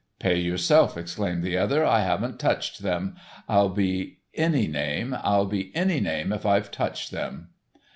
"Pay 0.17 0.39
yourself," 0.39 0.97
exclaimed 0.97 1.43
the 1.43 1.59
other, 1.59 1.85
"I 1.85 1.99
haven't 2.01 2.39
touched 2.39 2.81
them. 2.81 3.17
I'll 3.47 3.69
be 3.69 4.17
any 4.33 4.65
name, 4.65 5.15
I'll 5.21 5.45
be 5.45 5.71
any 5.75 5.99
name 5.99 6.33
if 6.33 6.43
I've 6.43 6.71
touched 6.71 7.11
them." 7.11 7.49